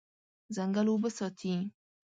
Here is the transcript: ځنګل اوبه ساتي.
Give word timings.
ځنګل 0.55 0.87
اوبه 0.91 1.09
ساتي. 1.17 1.55